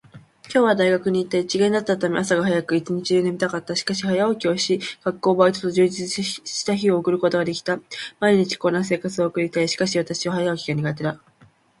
[0.41, 1.37] 私は今日大学に行った。
[1.37, 3.75] 一限だったため、朝が早く、一日中眠たかった。
[3.75, 7.79] しかし、早起きをし、学校、バイトと充実した日を送ることができた。
[8.19, 9.69] 毎日こんな生活を送りたい。
[9.69, 11.19] しかし私は早起きが苦手だ。